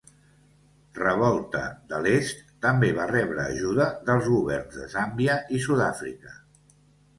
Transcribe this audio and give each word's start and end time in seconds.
Revolta 0.99 1.61
de 1.91 1.99
l'Est 2.05 2.41
també 2.67 2.89
va 3.01 3.07
rebre 3.13 3.45
ajuda 3.45 3.87
dels 4.09 4.33
governs 4.33 4.81
de 4.81 4.91
Zàmbia 4.97 5.39
i 5.61 5.65
Sud-àfrica. 5.69 6.37